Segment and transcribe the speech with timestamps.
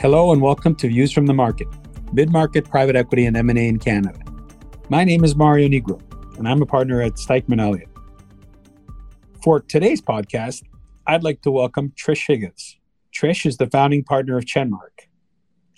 [0.00, 1.68] Hello and welcome to Views from the Market,
[2.14, 4.18] mid-market private equity and M&A in Canada.
[4.88, 6.00] My name is Mario Nigro,
[6.38, 7.90] and I'm a partner at Stikeman Elliott.
[9.42, 10.62] For today's podcast,
[11.06, 12.78] I'd like to welcome Trish Higgins.
[13.14, 15.10] Trish is the founding partner of Chenmark.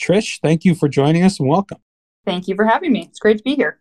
[0.01, 1.79] Trish, thank you for joining us and welcome.
[2.25, 3.07] Thank you for having me.
[3.09, 3.81] It's great to be here.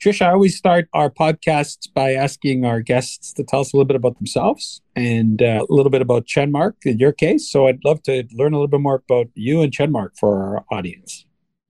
[0.00, 3.86] Trish, I always start our podcasts by asking our guests to tell us a little
[3.86, 7.50] bit about themselves and uh, a little bit about Chenmark in your case.
[7.50, 10.64] So I'd love to learn a little bit more about you and Chenmark for our
[10.72, 11.26] audience.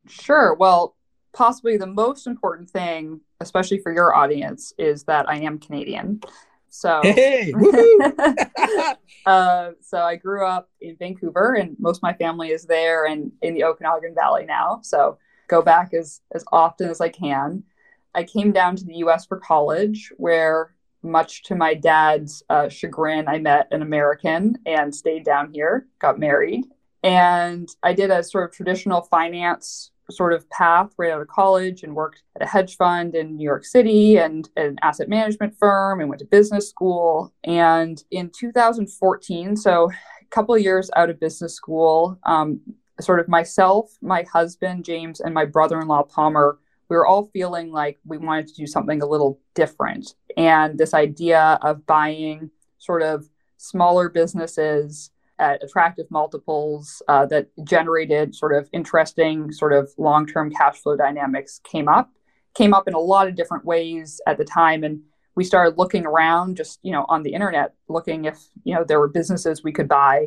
[0.08, 0.54] Sure.
[0.54, 0.94] Well,
[1.32, 6.20] possibly the most important thing, especially for your audience, is that I am Canadian.
[6.68, 7.52] So, hey,
[9.26, 13.32] uh, so I grew up in Vancouver, and most of my family is there and
[13.42, 14.78] in the Okanagan Valley now.
[14.84, 15.18] So,
[15.48, 17.64] go back as as often as I can.
[18.14, 23.26] I came down to the US for college, where, much to my dad's uh, chagrin,
[23.26, 26.66] I met an American and stayed down here, got married.
[27.02, 31.82] And I did a sort of traditional finance sort of path right out of college
[31.82, 36.00] and worked at a hedge fund in New York City and an asset management firm
[36.00, 37.32] and went to business school.
[37.44, 42.60] And in 2014, so a couple years out of business school, um,
[43.00, 46.58] sort of myself, my husband, James, and my brother in law, Palmer,
[46.90, 50.14] we were all feeling like we wanted to do something a little different.
[50.36, 58.34] And this idea of buying sort of smaller businesses at attractive multiples uh, that generated
[58.34, 62.10] sort of interesting, sort of long term cash flow dynamics came up,
[62.54, 64.82] came up in a lot of different ways at the time.
[64.82, 65.00] And
[65.36, 68.98] we started looking around just, you know, on the internet, looking if, you know, there
[68.98, 70.26] were businesses we could buy.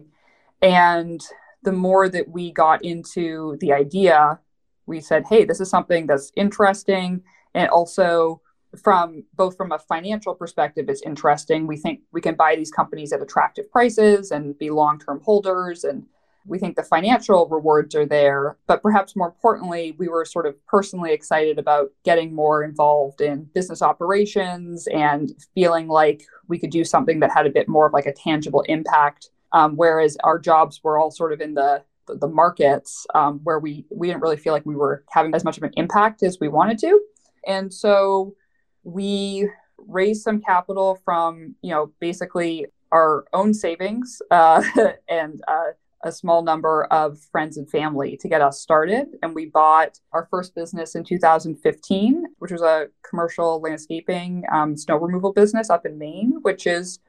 [0.61, 1.21] And
[1.63, 4.39] the more that we got into the idea,
[4.85, 7.23] we said, hey, this is something that's interesting.
[7.53, 8.41] And also,
[8.81, 11.67] from both from a financial perspective, it's interesting.
[11.67, 15.83] We think we can buy these companies at attractive prices and be long term holders.
[15.83, 16.05] And
[16.45, 18.57] we think the financial rewards are there.
[18.67, 23.43] But perhaps more importantly, we were sort of personally excited about getting more involved in
[23.53, 27.93] business operations and feeling like we could do something that had a bit more of
[27.93, 29.29] like a tangible impact.
[29.51, 33.59] Um, whereas our jobs were all sort of in the the, the markets um, where
[33.59, 36.39] we we didn't really feel like we were having as much of an impact as
[36.39, 37.01] we wanted to,
[37.47, 38.35] and so
[38.83, 44.63] we raised some capital from you know basically our own savings uh,
[45.09, 45.71] and uh,
[46.03, 49.07] a small number of friends and family to get us started.
[49.23, 54.97] And we bought our first business in 2015, which was a commercial landscaping um, snow
[54.97, 56.99] removal business up in Maine, which is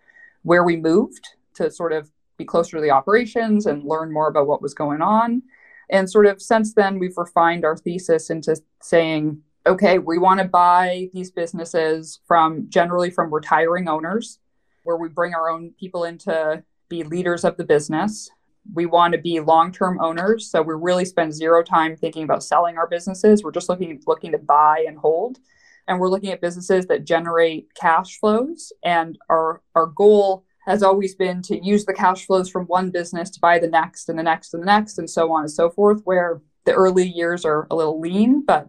[0.42, 4.46] where we moved to sort of be closer to the operations and learn more about
[4.46, 5.42] what was going on.
[5.90, 10.46] And sort of since then, we've refined our thesis into saying, okay, we want to
[10.46, 14.38] buy these businesses from generally from retiring owners,
[14.82, 18.30] where we bring our own people in to be leaders of the business.
[18.74, 22.78] We want to be long-term owners, so we really spend zero time thinking about selling
[22.78, 23.42] our businesses.
[23.42, 25.38] We're just looking looking to buy and hold,
[25.86, 28.72] and we're looking at businesses that generate cash flows.
[28.82, 33.30] And our our goal has always been to use the cash flows from one business
[33.30, 35.70] to buy the next and the next and the next and so on and so
[35.70, 38.68] forth where the early years are a little lean but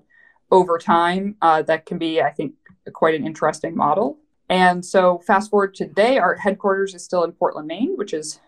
[0.52, 2.54] over time uh, that can be i think
[2.94, 4.20] quite an interesting model.
[4.50, 8.40] And so fast forward to today our headquarters is still in portland maine which is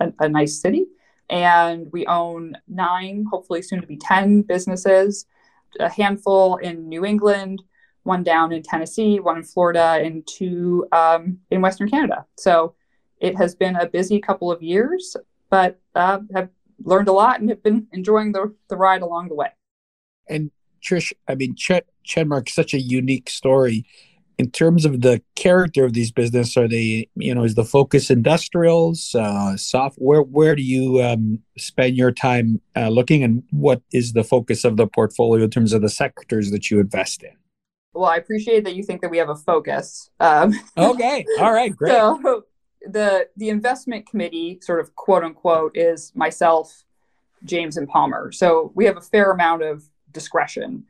[0.00, 0.86] a, a nice city.
[1.28, 5.26] And we own nine hopefully soon to be 10 businesses
[5.80, 7.62] a handful in new england
[8.04, 12.26] one down in tennessee one in florida and two um, in western canada.
[12.38, 12.74] So
[13.20, 15.16] it has been a busy couple of years,
[15.50, 16.50] but uh, have
[16.82, 19.48] learned a lot and have been enjoying the, the ride along the way.
[20.28, 20.50] And
[20.82, 23.86] Trish, I mean, Ch- Chenmark, such a unique story.
[24.38, 28.10] In terms of the character of these business, are they, you know, is the focus
[28.10, 30.20] industrials, uh, software?
[30.20, 34.76] Where do you um, spend your time uh, looking, and what is the focus of
[34.76, 37.32] the portfolio in terms of the sectors that you invest in?
[37.94, 40.10] Well, I appreciate that you think that we have a focus.
[40.20, 41.92] Um, okay, all right, great.
[41.92, 42.44] So,
[42.88, 46.84] the the investment committee, sort of quote unquote, is myself,
[47.44, 48.32] James, and Palmer.
[48.32, 50.84] So we have a fair amount of discretion.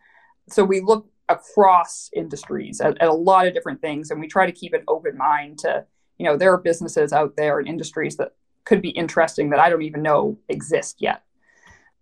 [0.48, 4.46] So we look across industries at, at a lot of different things, and we try
[4.46, 5.84] to keep an open mind to,
[6.18, 8.32] you know, there are businesses out there and industries that
[8.64, 11.22] could be interesting that I don't even know exist yet.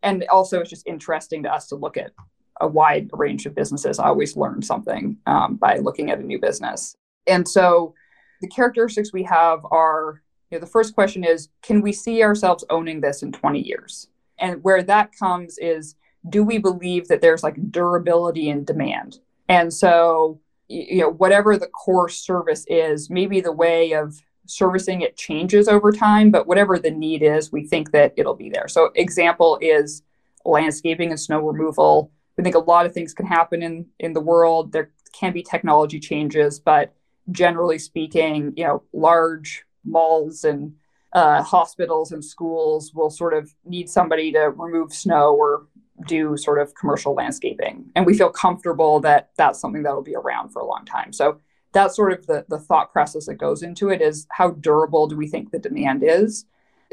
[0.03, 2.13] And also, it's just interesting to us to look at
[2.61, 3.99] a wide range of businesses.
[3.99, 6.97] I always learn something um, by looking at a new business.
[7.27, 7.95] And so
[8.41, 12.65] the characteristics we have are you know, the first question is can we see ourselves
[12.71, 14.09] owning this in 20 years?
[14.39, 15.97] And where that comes is
[16.29, 19.19] do we believe that there's like durability and demand?
[19.49, 24.15] And so, you know, whatever the core service is, maybe the way of
[24.47, 28.51] servicing it changes over time, but whatever the need is, we think that it'll be
[28.51, 28.69] there.
[28.69, 30.03] So, example is
[30.45, 32.11] landscaping and snow removal.
[32.37, 34.73] We think a lot of things can happen in in the world.
[34.73, 36.95] There can be technology changes, but
[37.31, 40.75] generally speaking, you know, large malls and
[41.13, 45.67] uh, hospitals and schools will sort of need somebody to remove snow or
[46.07, 47.85] do sort of commercial landscaping.
[47.95, 51.13] And we feel comfortable that that's something that will be around for a long time.
[51.13, 51.41] So
[51.73, 55.17] that's sort of the, the thought process that goes into it is how durable do
[55.17, 56.47] we think the demand is?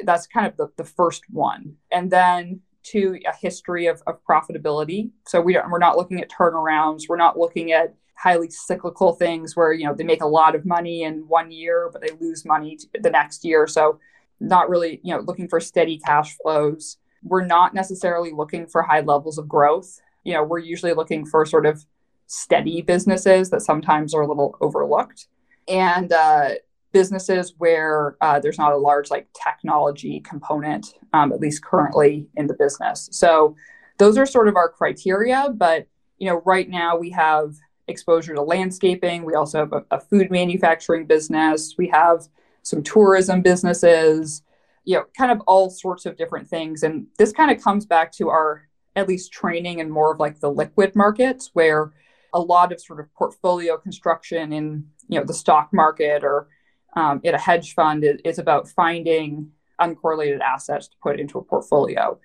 [0.03, 1.75] That's kind of the, the first one.
[1.91, 5.11] And then to a history of, of profitability.
[5.27, 7.03] So we don't, we're not looking at turnarounds.
[7.07, 10.65] We're not looking at highly cyclical things where, you know, they make a lot of
[10.65, 13.67] money in one year, but they lose money the next year.
[13.67, 13.99] So
[14.39, 16.97] not really, you know, looking for steady cash flows.
[17.23, 20.01] We're not necessarily looking for high levels of growth.
[20.23, 21.85] You know, we're usually looking for sort of
[22.27, 25.27] steady businesses that sometimes are a little overlooked
[25.67, 26.51] and uh,
[26.91, 32.47] businesses where uh, there's not a large like technology component um, at least currently in
[32.47, 33.55] the business so
[33.97, 35.87] those are sort of our criteria but
[36.19, 37.55] you know right now we have
[37.87, 39.23] exposure to landscaping.
[39.23, 41.75] We also have a, a food manufacturing business.
[41.77, 42.27] We have
[42.63, 44.43] some tourism businesses
[44.83, 46.83] you know kind of all sorts of different things.
[46.83, 50.39] And this kind of comes back to our at least training and more of like
[50.39, 51.93] the liquid markets where
[52.33, 56.47] a lot of sort of portfolio construction in you know the stock market or
[56.95, 61.43] um, in a hedge fund is, is about finding uncorrelated assets to put into a
[61.43, 62.19] portfolio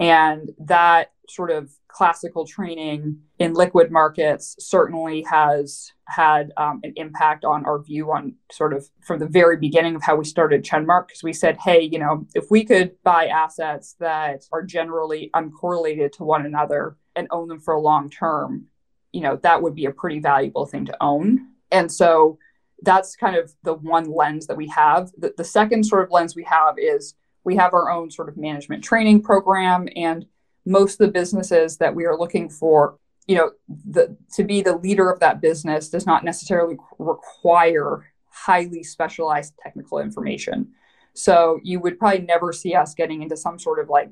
[0.00, 7.44] and that sort of classical training in liquid markets certainly has had um, an impact
[7.44, 11.08] on our view on sort of from the very beginning of how we started Chenmark
[11.08, 16.12] because we said, hey, you know, if we could buy assets that are generally uncorrelated
[16.12, 18.66] to one another and own them for a long term,
[19.12, 21.48] you know, that would be a pretty valuable thing to own.
[21.70, 22.38] And so
[22.82, 25.10] that's kind of the one lens that we have.
[25.18, 27.14] The, the second sort of lens we have is
[27.44, 30.26] we have our own sort of management training program and
[30.66, 34.76] most of the businesses that we are looking for you know the, to be the
[34.76, 40.68] leader of that business does not necessarily require highly specialized technical information.
[41.12, 44.10] So you would probably never see us getting into some sort of like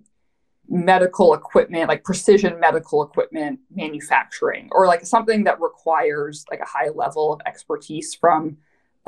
[0.69, 6.91] medical equipment, like precision medical equipment manufacturing, or like something that requires like a high
[6.95, 8.59] level of expertise from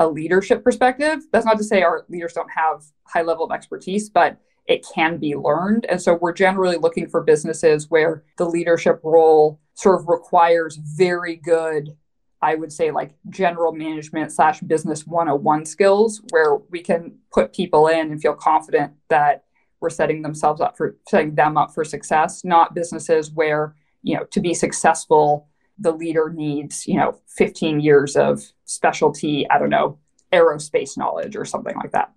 [0.01, 1.19] a leadership perspective.
[1.31, 5.19] That's not to say our leaders don't have high level of expertise, but it can
[5.19, 5.85] be learned.
[5.87, 11.35] And so we're generally looking for businesses where the leadership role sort of requires very
[11.35, 11.95] good,
[12.41, 17.87] I would say, like general management slash business 101 skills, where we can put people
[17.87, 19.43] in and feel confident that
[19.81, 24.23] we're setting themselves up for setting them up for success, not businesses where, you know,
[24.31, 25.47] to be successful,
[25.81, 29.97] the leader needs, you know, 15 years of specialty, I don't know,
[30.31, 32.11] aerospace knowledge or something like that.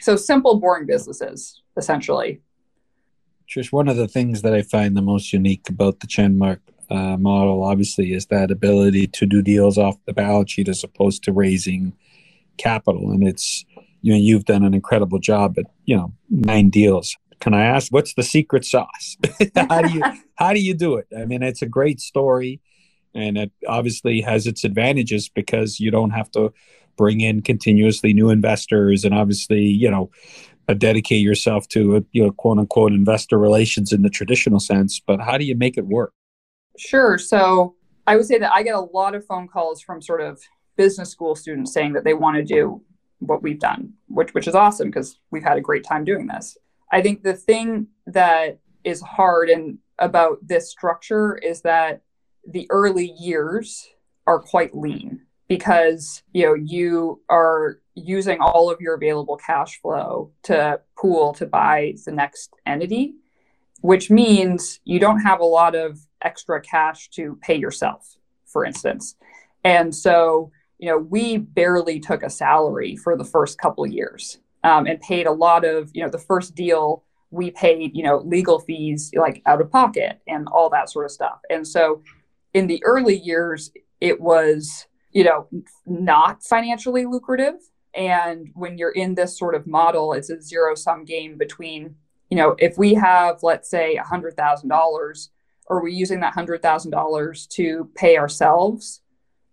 [0.00, 2.40] So simple, boring businesses, essentially.
[3.48, 7.16] Trish, one of the things that I find the most unique about the Chenmark uh,
[7.16, 11.32] model, obviously, is that ability to do deals off the balance sheet as opposed to
[11.32, 11.92] raising
[12.56, 13.10] capital.
[13.10, 13.64] And it's
[14.04, 17.90] you know you've done an incredible job at you know nine deals can i ask
[17.90, 19.16] what's the secret sauce
[19.56, 20.02] how do you
[20.36, 22.60] how do you do it i mean it's a great story
[23.14, 26.52] and it obviously has its advantages because you don't have to
[26.96, 30.10] bring in continuously new investors and obviously you know
[30.68, 35.00] uh, dedicate yourself to a, you know quote unquote investor relations in the traditional sense.
[35.04, 36.12] But how do you make it work?
[36.78, 37.18] Sure.
[37.18, 40.38] So i would say that i get a lot of phone calls from sort of
[40.76, 42.82] business school students saying that they want to do
[43.20, 46.56] what we've done, which which is awesome because we've had a great time doing this.
[46.92, 52.02] I think the thing that is hard and about this structure is that
[52.48, 53.88] the early years
[54.26, 60.30] are quite lean because you know you are using all of your available cash flow
[60.42, 63.14] to pool to buy the next entity
[63.82, 69.16] which means you don't have a lot of extra cash to pay yourself for instance
[69.64, 74.86] and so you know, we barely took a salary for the first couple years um,
[74.86, 78.60] and paid a lot of, you know, the first deal we paid, you know, legal
[78.60, 81.38] fees like out of pocket and all that sort of stuff.
[81.50, 82.02] And so
[82.54, 83.70] in the early years,
[84.00, 85.48] it was, you know,
[85.86, 87.54] not financially lucrative.
[87.94, 91.96] And when you're in this sort of model, it's a zero sum game between,
[92.30, 95.28] you know, if we have, let's say, $100,000,
[95.70, 99.02] are we using that $100,000 to pay ourselves?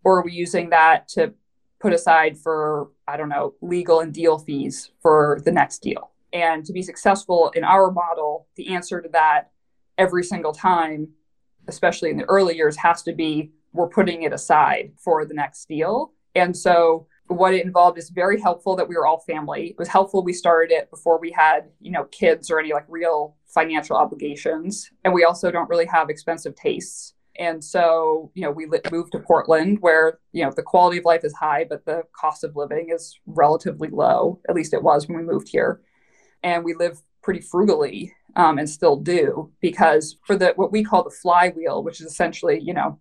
[0.04, 1.34] or are we using that to
[1.80, 6.66] put aside for i don't know legal and deal fees for the next deal and
[6.66, 9.52] to be successful in our model the answer to that
[9.98, 11.08] every single time
[11.72, 15.68] especially in the early years has to be we're putting it aside for the next
[15.68, 19.68] deal and so what it involved is very helpful that we were all family.
[19.68, 22.86] It was helpful we started it before we had, you know, kids or any like
[22.88, 24.90] real financial obligations.
[25.04, 27.14] And we also don't really have expensive tastes.
[27.40, 31.24] And so, you know, we moved to Portland where, you know, the quality of life
[31.24, 34.40] is high, but the cost of living is relatively low.
[34.50, 35.82] At least it was when we moved here.
[36.44, 41.04] And we live pretty frugally um, and still do because for the what we call
[41.04, 43.00] the flywheel, which is essentially, you know,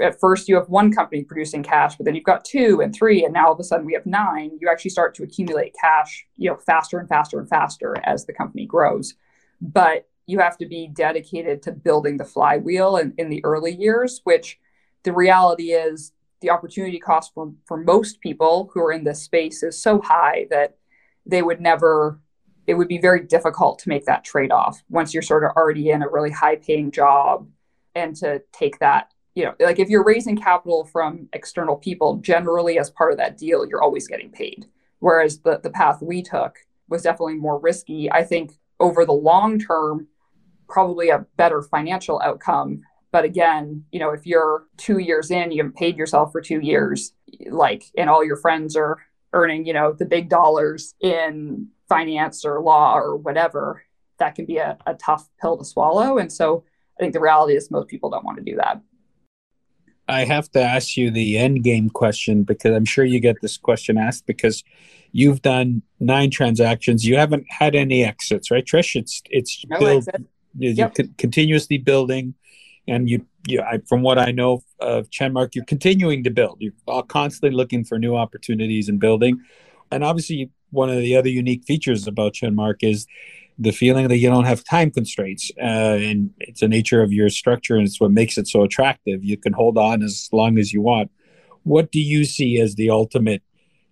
[0.00, 3.24] at first you have one company producing cash, but then you've got two and three,
[3.24, 4.50] and now all of a sudden we have nine.
[4.60, 8.32] You actually start to accumulate cash, you know, faster and faster and faster as the
[8.32, 9.14] company grows.
[9.60, 14.20] But you have to be dedicated to building the flywheel in, in the early years,
[14.24, 14.58] which
[15.02, 19.62] the reality is the opportunity cost for, for most people who are in this space
[19.62, 20.76] is so high that
[21.26, 22.20] they would never
[22.70, 26.02] it would be very difficult to make that trade-off once you're sort of already in
[26.02, 27.48] a really high paying job
[27.96, 32.78] and to take that you know like if you're raising capital from external people generally
[32.78, 34.66] as part of that deal you're always getting paid.
[35.00, 36.58] Whereas the the path we took
[36.88, 38.10] was definitely more risky.
[38.12, 40.06] I think over the long term
[40.68, 42.82] probably a better financial outcome.
[43.10, 46.60] But again you know if you're two years in you haven't paid yourself for two
[46.60, 47.14] years
[47.48, 48.98] like and all your friends are
[49.32, 53.82] earning you know the big dollars in finance or law or whatever
[54.18, 56.64] that can be a, a tough pill to swallow and so
[56.98, 58.80] i think the reality is most people don't want to do that
[60.10, 63.56] I have to ask you the end game question because I'm sure you get this
[63.56, 64.64] question asked because
[65.12, 67.06] you've done nine transactions.
[67.06, 68.96] You haven't had any exits, right, Trish?
[68.96, 70.08] It's it's no build,
[70.58, 70.96] you're yep.
[71.16, 72.34] continuously building,
[72.88, 76.58] and you, you I, from what I know of Chenmark, you're continuing to build.
[76.60, 79.40] You're constantly looking for new opportunities and building,
[79.92, 83.06] and obviously one of the other unique features about Chenmark is
[83.60, 87.28] the feeling that you don't have time constraints uh, and it's the nature of your
[87.28, 89.22] structure and it's what makes it so attractive.
[89.22, 91.10] You can hold on as long as you want.
[91.64, 93.42] What do you see as the ultimate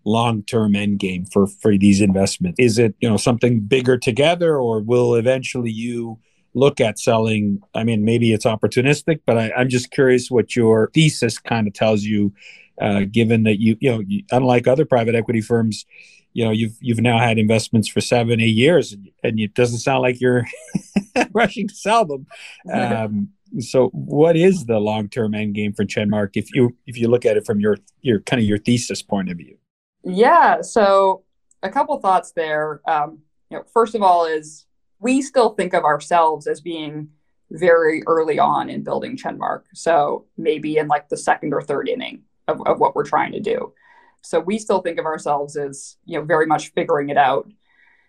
[0.05, 2.59] long-term end game for for these investments?
[2.59, 6.19] Is it you know something bigger together or will eventually you
[6.55, 7.61] look at selling?
[7.75, 11.75] I mean maybe it's opportunistic but I, i'm just curious what your thesis kind of
[11.75, 12.33] tells you
[12.81, 15.85] uh, given that you you know unlike other private equity firms
[16.33, 18.93] you know you've you've now had investments for seven eight years
[19.23, 20.45] and it doesn't sound like you're
[21.33, 22.27] rushing to sell them.
[22.73, 23.31] Um,
[23.61, 27.37] so what is the long-term end game for chenmark if you if you look at
[27.37, 29.57] it from your your kind of your thesis point of view?
[30.05, 31.25] Yeah so
[31.63, 32.83] a couple thoughts there.
[32.87, 33.21] Um,
[33.51, 34.67] you know first of all is
[35.01, 37.09] we still think of ourselves as being
[37.51, 39.63] very early on in building chenmark.
[39.73, 43.41] So maybe in like the second or third inning of, of what we're trying to
[43.41, 43.73] do
[44.23, 47.51] so we still think of ourselves as, you know, very much figuring it out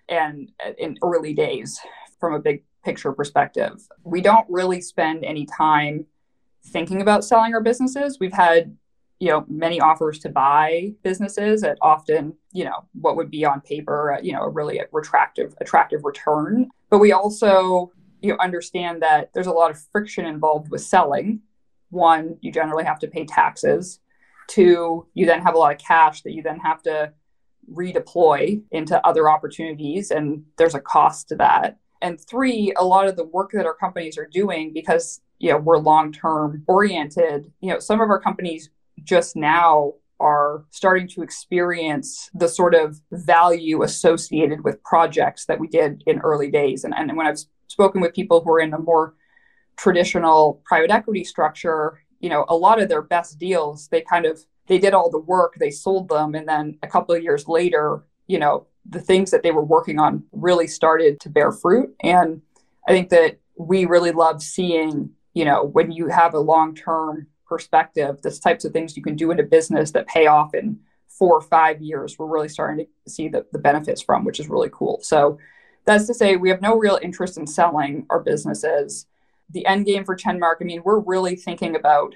[0.08, 1.80] and in early days
[2.20, 3.88] from a big picture perspective.
[4.04, 6.06] We don't really spend any time
[6.66, 8.18] thinking about selling our businesses.
[8.20, 8.76] We've had,
[9.20, 13.62] you know, many offers to buy businesses at often, you know, what would be on
[13.62, 16.70] paper, uh, you know, a really attractive attractive return.
[16.90, 21.42] But we also, you know, understand that there's a lot of friction involved with selling.
[21.90, 24.00] One, you generally have to pay taxes.
[24.50, 27.14] Two, you then have a lot of cash that you then have to
[27.72, 31.78] redeploy into other opportunities, and there's a cost to that.
[32.02, 35.58] And three, a lot of the work that our companies are doing because you know
[35.58, 37.52] we're long term oriented.
[37.62, 38.70] You know, some of our companies
[39.04, 45.68] just now are starting to experience the sort of value associated with projects that we
[45.68, 46.84] did in early days.
[46.84, 49.16] And, and when I've spoken with people who are in a more
[49.78, 54.46] traditional private equity structure, you know, a lot of their best deals, they kind of
[54.68, 58.04] they did all the work, they sold them, and then a couple of years later,
[58.28, 61.94] you know, the things that they were working on really started to bear fruit.
[62.02, 62.42] And
[62.88, 68.22] I think that we really love seeing, you know, when you have a long-term perspective,
[68.22, 71.36] the types of things you can do in a business that pay off in four
[71.36, 74.70] or five years, we're really starting to see the, the benefits from, which is really
[74.72, 75.00] cool.
[75.02, 75.40] So
[75.86, 79.08] that's to say we have no real interest in selling our businesses
[79.52, 82.16] the end game for Chenmark, I mean, we're really thinking about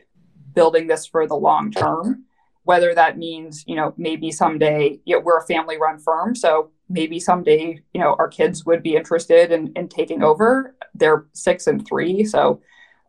[0.54, 2.26] building this for the long term.
[2.64, 6.34] Whether that means, you know, maybe someday, you know, we're a family run firm.
[6.36, 10.76] So maybe someday, you know, our kids would be interested in, in taking over.
[10.94, 12.24] They're six and three.
[12.24, 12.62] So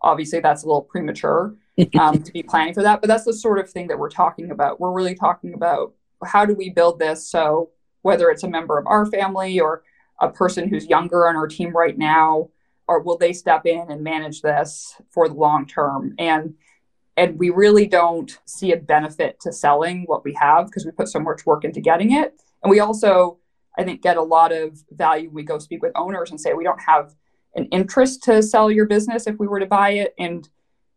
[0.03, 1.55] obviously that's a little premature
[2.01, 3.01] um, to be planning for that.
[3.01, 4.81] But that's the sort of thing that we're talking about.
[4.81, 7.71] We're really talking about how do we build this so
[8.03, 9.83] whether it's a member of our family or
[10.21, 12.49] a person who's younger on our team right now
[12.87, 16.15] or will they step in and manage this for the long term?
[16.19, 16.55] And
[17.17, 21.09] and we really don't see a benefit to selling what we have because we put
[21.09, 22.41] so much work into getting it.
[22.63, 23.39] And we also
[23.77, 26.63] i think get a lot of value we go speak with owners and say we
[26.63, 27.13] don't have
[27.55, 30.15] an interest to sell your business if we were to buy it.
[30.19, 30.49] And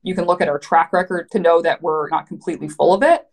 [0.03, 3.03] you can look at our track record to know that we're not completely full of
[3.03, 3.27] it.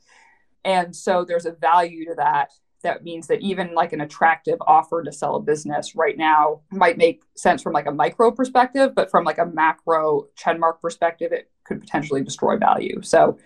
[0.65, 2.53] And so there's a value to that.
[2.85, 6.97] That means that even like an attractive offer to sell a business right now might
[6.97, 11.51] make sense from like a micro perspective, but from like a macro Chenmark perspective, it
[11.65, 13.01] could potentially destroy value.
[13.03, 13.39] So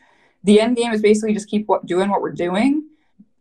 [0.45, 2.89] the end game is basically just keep what, doing what we're doing,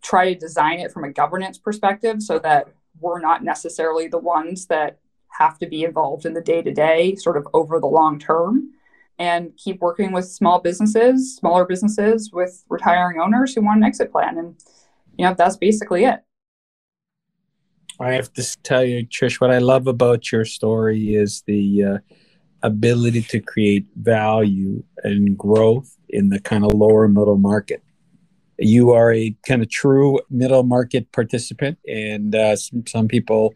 [0.02, 4.68] try to design it from a governance perspective so that we're not necessarily the ones
[4.68, 5.00] that
[5.40, 8.72] have to be involved in the day to day, sort of over the long term,
[9.20, 14.12] and keep working with small businesses, smaller businesses with retiring owners who want an exit
[14.12, 14.38] plan.
[14.38, 14.56] And,
[15.18, 16.20] you know, that's basically it.
[18.00, 21.98] I have to tell you, Trish, what I love about your story is the uh,
[22.62, 27.82] ability to create value and growth in the kind of lower middle market.
[28.60, 33.56] You are a kind of true middle market participant, and uh, some, some people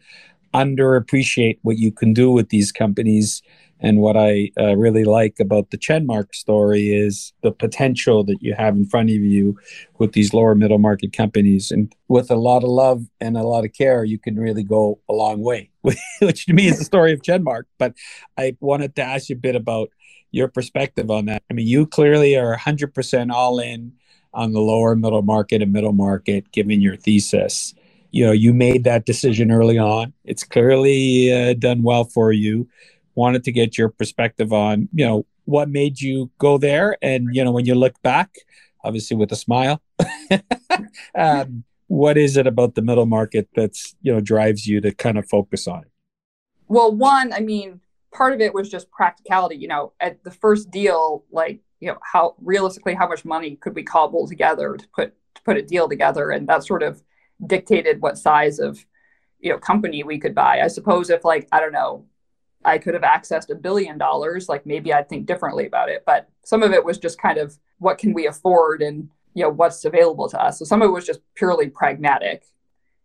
[0.54, 3.42] underappreciate what you can do with these companies.
[3.80, 8.54] And what I uh, really like about the Chenmark story is the potential that you
[8.54, 9.58] have in front of you
[9.98, 11.72] with these lower middle market companies.
[11.72, 15.00] And with a lot of love and a lot of care, you can really go
[15.08, 15.70] a long way,
[16.20, 17.64] which to me is the story of Chenmark.
[17.78, 17.94] But
[18.38, 19.90] I wanted to ask you a bit about
[20.30, 21.42] your perspective on that.
[21.50, 23.92] I mean, you clearly are 100% all in
[24.32, 27.74] on the lower middle market and middle market, given your thesis
[28.12, 30.12] you know you made that decision early on.
[30.24, 32.68] It's clearly uh, done well for you.
[33.14, 36.96] Wanted to get your perspective on you know what made you go there.
[37.02, 38.30] And you know when you look back
[38.84, 39.80] obviously with a smile
[41.14, 45.18] um, what is it about the middle market that's you know drives you to kind
[45.18, 45.90] of focus on it?
[46.66, 47.80] Well one i mean
[48.12, 51.98] part of it was just practicality you know at the first deal like you know
[52.12, 55.88] how realistically how much money could we cobble together to put to put a deal
[55.88, 56.30] together?
[56.30, 57.02] And that sort of
[57.46, 58.84] dictated what size of
[59.40, 60.60] you know company we could buy.
[60.60, 62.06] I suppose if like I don't know,
[62.64, 66.04] I could have accessed a billion dollars, like maybe I'd think differently about it.
[66.06, 69.50] But some of it was just kind of what can we afford and you know
[69.50, 70.58] what's available to us.
[70.58, 72.44] So some of it was just purely pragmatic.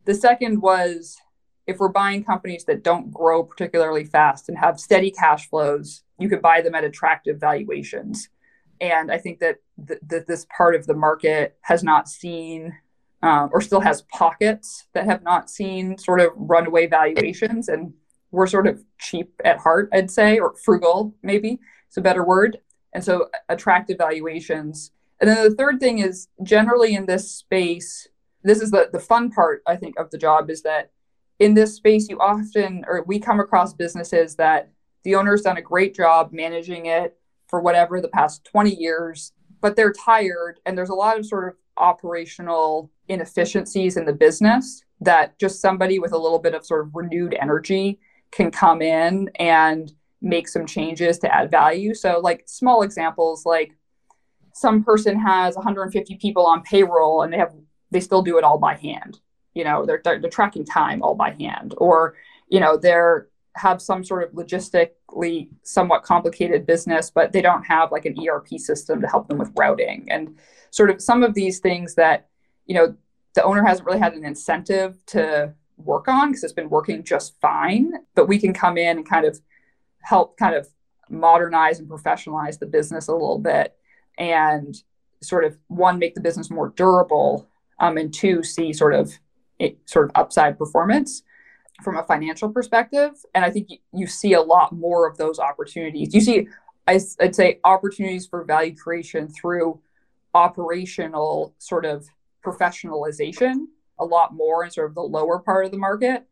[0.06, 1.18] The second was
[1.66, 6.30] if we're buying companies that don't grow particularly fast and have steady cash flows, you
[6.30, 8.30] could buy them at attractive valuations.
[8.80, 12.78] And I think that th- that this part of the market has not seen
[13.28, 17.68] um, or still has pockets that have not seen sort of runaway valuations.
[17.68, 17.94] And
[18.32, 22.60] we're sort of cheap at heart, I'd say, or frugal, maybe it's a better word.
[22.94, 24.92] And so attractive valuations.
[25.20, 28.08] And then the third thing is generally in this space,
[28.44, 30.92] this is the, the fun part, I think, of the job is that
[31.40, 34.72] in this space, you often, or we come across businesses that
[35.04, 39.34] the owner's done a great job managing it for whatever the past 20 years,
[39.68, 40.62] but they're tired.
[40.66, 46.00] And there's a lot of sort of operational inefficiencies in the business that just somebody
[46.00, 48.00] with a little bit of sort of renewed energy
[48.32, 51.94] can come in and make some changes to add value.
[51.94, 53.74] So, like small examples, like
[54.54, 57.54] some person has 150 people on payroll and they have
[57.92, 59.20] they still do it all by hand.
[59.54, 62.16] You know, they're they're, they're tracking time all by hand, or
[62.48, 63.28] you know, they're
[63.58, 68.48] have some sort of logistically somewhat complicated business, but they don't have like an ERP
[68.58, 70.08] system to help them with routing.
[70.10, 70.38] And
[70.72, 72.28] sort of some of these things that
[72.66, 72.96] you know
[73.36, 77.40] the owner hasn't really had an incentive to work on because it's been working just
[77.40, 79.40] fine but we can come in and kind of
[80.02, 80.68] help kind of
[81.10, 83.76] modernize and professionalize the business a little bit
[84.18, 84.84] and
[85.22, 87.48] sort of one make the business more durable
[87.80, 89.14] um, and two see sort of
[89.60, 91.24] it, sort of upside performance
[91.84, 96.14] from a financial perspective and i think you, see a lot more of those opportunities.
[96.14, 96.48] You see
[96.88, 99.80] i'd say opportunities for value creation through
[100.34, 102.08] operational sort of
[102.46, 103.66] professionalization
[104.00, 106.26] a lot more in sort of the lower part of the market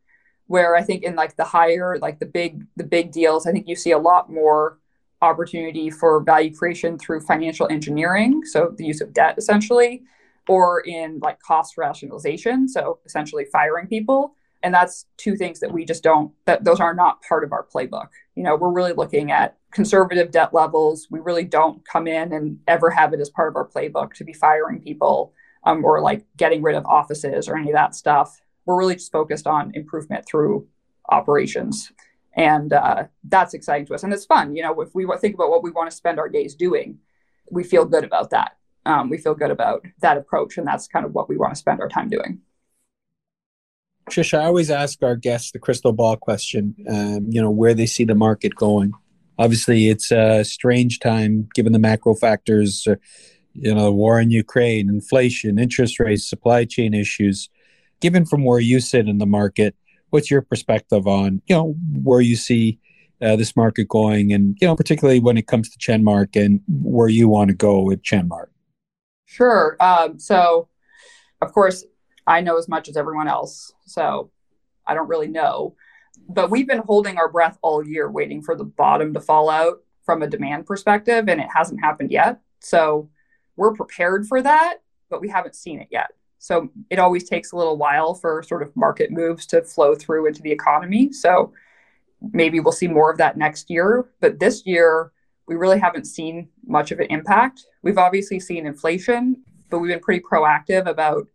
[0.48, 3.68] where i think in like the higher like the big the big deals i think
[3.68, 4.80] you see a lot more
[5.22, 10.04] opportunity for value creation through financial engineering so the use of debt essentially
[10.48, 15.86] or in like cost rationalization so essentially firing people and that's two things that we
[15.86, 19.32] just don't that those are not part of our playbook you know we're really looking
[19.32, 21.08] at conservative debt levels.
[21.12, 24.24] We really don't come in and ever have it as part of our playbook to
[24.24, 25.34] be firing people
[25.66, 28.42] um, or like getting rid of offices or any of that stuff.
[28.66, 30.68] We're really just focused on improvement through
[31.10, 31.92] operations.
[32.38, 34.04] And uh, that's exciting to us.
[34.04, 34.56] And it's fun.
[34.56, 37.00] You know, if we think about what we want to spend our days doing,
[37.52, 38.58] we feel good about that.
[38.86, 40.58] Um, we feel good about that approach.
[40.58, 42.40] And that's kind of what we want to spend our time doing.
[44.10, 47.86] Trisha, I always ask our guests the crystal ball question, um, you know, where they
[47.86, 48.94] see the market going.
[49.38, 52.96] Obviously it's a strange time given the macro factors uh,
[53.54, 57.50] you know war in ukraine inflation interest rates supply chain issues.
[58.00, 59.76] Given from where you sit in the market
[60.12, 62.80] what's your perspective on you know where you see
[63.22, 67.10] uh, this market going and you know particularly when it comes to chenmark and where
[67.10, 68.48] you want to go with chenmark
[69.26, 70.70] sure um, so
[71.42, 71.86] of course,
[72.28, 73.74] I know as much as everyone else.
[73.86, 74.32] So
[74.86, 75.76] I don't really know.
[76.30, 79.84] But we've been holding our breath all year, waiting for the bottom to fall out
[80.04, 82.40] from a demand perspective, and it hasn't happened yet.
[82.60, 83.10] So
[83.56, 84.78] we're prepared for that,
[85.10, 86.12] but we haven't seen it yet.
[86.38, 90.28] So it always takes a little while for sort of market moves to flow through
[90.28, 91.12] into the economy.
[91.12, 91.54] So
[92.34, 94.10] maybe we'll see more of that next year.
[94.20, 95.12] But this year,
[95.48, 97.66] we really haven't seen much of an impact.
[97.82, 101.28] We've obviously seen inflation, but we've been pretty proactive about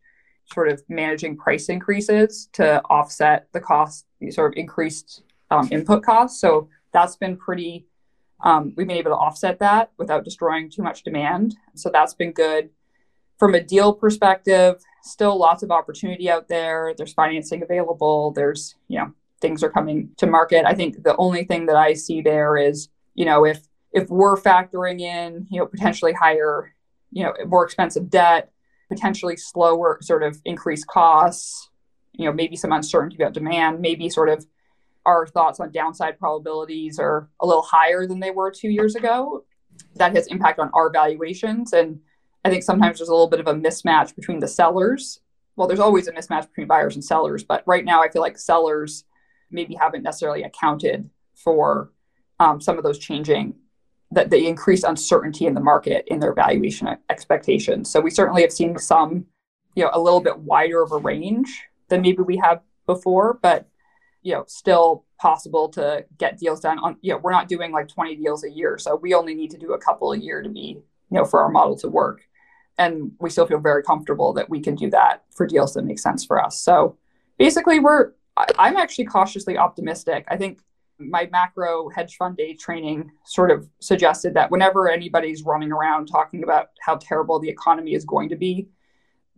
[0.53, 6.41] sort of managing price increases to offset the cost, sort of increased um, input costs.
[6.41, 7.87] So that's been pretty,
[8.45, 11.57] um, we've been able to offset that without destroying too much demand.
[11.75, 12.71] So that's been good.
[13.39, 16.95] From a deal perspective, still lots of opportunity out there.
[16.97, 18.33] There's financing available.
[18.33, 20.67] There's, you know, things are coming to market.
[20.67, 24.37] I think the only thing that I see there is, you know, if if we're
[24.37, 26.75] factoring in, you know, potentially higher,
[27.11, 28.53] you know, more expensive debt,
[28.91, 31.71] potentially slower sort of increased costs,
[32.13, 34.45] you know, maybe some uncertainty about demand, maybe sort of
[35.07, 39.45] our thoughts on downside probabilities are a little higher than they were two years ago.
[39.95, 41.73] That has impact on our valuations.
[41.73, 42.01] And
[42.45, 45.21] I think sometimes there's a little bit of a mismatch between the sellers.
[45.57, 48.39] Well, there's always a mismatch between buyers and sellers, but right now I feel like
[48.39, 49.05] sellers
[49.51, 51.93] maybe haven't necessarily accounted for
[52.39, 53.55] um, some of those changing
[54.13, 57.91] that the increased uncertainty in the market in their valuation expectations.
[57.91, 59.27] So we certainly have seen some,
[59.77, 63.69] you know, a little bit wider of a range than maybe we have before, but
[64.23, 67.89] you know, still possible to get deals done on, you know, we're not doing like
[67.89, 68.77] 20 deals a year.
[68.79, 71.41] So we only need to do a couple a year to be, you know, for
[71.41, 72.23] our model to work.
[72.77, 75.99] And we still feel very comfortable that we can do that for deals that make
[75.99, 76.61] sense for us.
[76.61, 76.99] So
[77.39, 78.13] basically we're
[78.59, 80.25] I'm actually cautiously optimistic.
[80.29, 80.61] I think
[81.01, 86.43] my macro hedge fund day training sort of suggested that whenever anybody's running around talking
[86.43, 88.69] about how terrible the economy is going to be,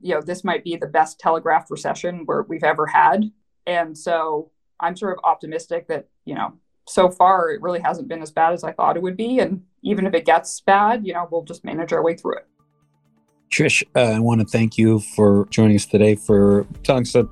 [0.01, 3.31] you know, this might be the best telegraphed recession where we've ever had.
[3.67, 6.55] And so I'm sort of optimistic that, you know,
[6.89, 9.39] so far it really hasn't been as bad as I thought it would be.
[9.39, 12.47] And even if it gets bad, you know, we'll just manage our way through it.
[13.53, 17.29] Trish, uh, I want to thank you for joining us today for telling us a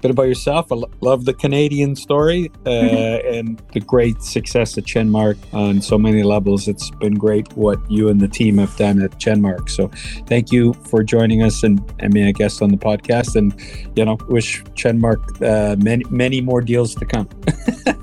[0.00, 0.70] bit about yourself.
[0.70, 3.34] I love the Canadian story uh, mm-hmm.
[3.34, 6.68] and the great success at Chenmark on so many levels.
[6.68, 9.68] It's been great what you and the team have done at Chenmark.
[9.68, 9.90] So
[10.28, 13.34] thank you for joining us and, and being a guest on the podcast.
[13.34, 13.52] And,
[13.96, 17.26] you know, wish Chenmark uh, many, many more deals to come.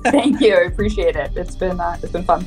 [0.04, 0.54] thank you.
[0.56, 1.32] I appreciate it.
[1.36, 2.44] It's been, uh, it's been fun.